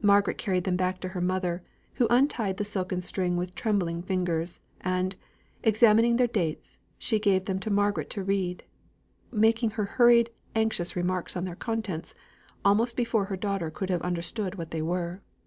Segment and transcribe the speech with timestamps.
[0.00, 1.62] Margaret carried them back to her mother,
[1.96, 5.14] who untied the silken string with trembling fingers, and,
[5.62, 8.64] examining their dates, she gave them to Margaret to read,
[9.30, 12.14] making her hurried, anxious remarks on their contents,
[12.64, 15.20] almost before her daughter could have understood what they were.